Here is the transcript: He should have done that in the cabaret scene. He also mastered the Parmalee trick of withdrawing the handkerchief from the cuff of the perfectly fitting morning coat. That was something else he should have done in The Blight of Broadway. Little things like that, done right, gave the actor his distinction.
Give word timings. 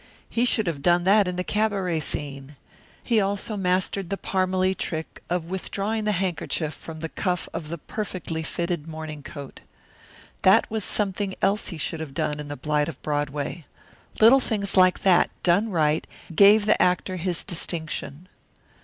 He 0.31 0.45
should 0.45 0.65
have 0.65 0.81
done 0.81 1.03
that 1.03 1.27
in 1.27 1.35
the 1.35 1.43
cabaret 1.43 1.99
scene. 1.99 2.55
He 3.03 3.21
also 3.21 3.55
mastered 3.55 4.09
the 4.09 4.17
Parmalee 4.17 4.73
trick 4.73 5.21
of 5.29 5.45
withdrawing 5.51 6.05
the 6.05 6.11
handkerchief 6.13 6.73
from 6.73 7.01
the 7.01 7.07
cuff 7.09 7.47
of 7.53 7.67
the 7.67 7.77
perfectly 7.77 8.41
fitting 8.41 8.85
morning 8.89 9.21
coat. 9.21 9.59
That 10.41 10.65
was 10.71 10.83
something 10.83 11.35
else 11.39 11.67
he 11.67 11.77
should 11.77 11.99
have 11.99 12.15
done 12.15 12.39
in 12.39 12.47
The 12.47 12.57
Blight 12.57 12.89
of 12.89 12.99
Broadway. 13.03 13.65
Little 14.19 14.39
things 14.39 14.75
like 14.75 15.03
that, 15.03 15.29
done 15.43 15.69
right, 15.69 16.07
gave 16.33 16.65
the 16.65 16.81
actor 16.81 17.17
his 17.17 17.43
distinction. 17.43 18.27